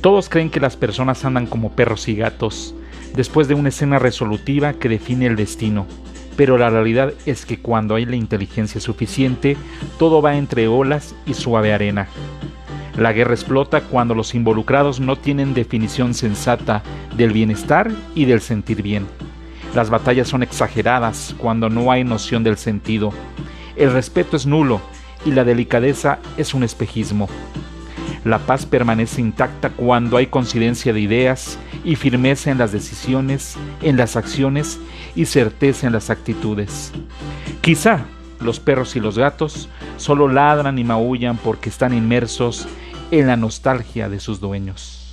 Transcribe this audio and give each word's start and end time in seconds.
Todos 0.00 0.28
creen 0.28 0.50
que 0.50 0.60
las 0.60 0.76
personas 0.76 1.24
andan 1.24 1.46
como 1.46 1.72
perros 1.72 2.08
y 2.08 2.16
gatos, 2.16 2.74
después 3.14 3.48
de 3.48 3.54
una 3.54 3.70
escena 3.70 3.98
resolutiva 3.98 4.74
que 4.74 4.88
define 4.88 5.26
el 5.26 5.36
destino. 5.36 5.86
Pero 6.36 6.58
la 6.58 6.70
realidad 6.70 7.14
es 7.24 7.46
que 7.46 7.58
cuando 7.58 7.94
hay 7.94 8.04
la 8.04 8.16
inteligencia 8.16 8.80
suficiente, 8.80 9.56
todo 9.98 10.20
va 10.20 10.36
entre 10.36 10.68
olas 10.68 11.14
y 11.26 11.34
suave 11.34 11.72
arena. 11.72 12.08
La 12.96 13.12
guerra 13.12 13.34
explota 13.34 13.82
cuando 13.82 14.14
los 14.14 14.34
involucrados 14.34 15.00
no 15.00 15.16
tienen 15.16 15.54
definición 15.54 16.14
sensata 16.14 16.82
del 17.16 17.32
bienestar 17.32 17.90
y 18.14 18.24
del 18.24 18.40
sentir 18.40 18.82
bien. 18.82 19.06
Las 19.74 19.90
batallas 19.90 20.28
son 20.28 20.42
exageradas 20.42 21.34
cuando 21.36 21.68
no 21.68 21.92
hay 21.92 22.04
noción 22.04 22.42
del 22.42 22.56
sentido. 22.56 23.12
El 23.76 23.92
respeto 23.92 24.36
es 24.36 24.46
nulo 24.46 24.80
y 25.26 25.32
la 25.32 25.44
delicadeza 25.44 26.18
es 26.38 26.54
un 26.54 26.62
espejismo. 26.62 27.28
La 28.26 28.40
paz 28.40 28.66
permanece 28.66 29.20
intacta 29.20 29.70
cuando 29.70 30.16
hay 30.16 30.26
coincidencia 30.26 30.92
de 30.92 30.98
ideas 30.98 31.60
y 31.84 31.94
firmeza 31.94 32.50
en 32.50 32.58
las 32.58 32.72
decisiones, 32.72 33.56
en 33.82 33.96
las 33.96 34.16
acciones 34.16 34.80
y 35.14 35.26
certeza 35.26 35.86
en 35.86 35.92
las 35.92 36.10
actitudes. 36.10 36.90
Quizá 37.60 38.04
los 38.40 38.58
perros 38.58 38.96
y 38.96 39.00
los 39.00 39.16
gatos 39.16 39.68
solo 39.96 40.26
ladran 40.26 40.76
y 40.76 40.82
maullan 40.82 41.36
porque 41.36 41.68
están 41.68 41.94
inmersos 41.94 42.66
en 43.12 43.28
la 43.28 43.36
nostalgia 43.36 44.08
de 44.08 44.18
sus 44.18 44.40
dueños. 44.40 45.05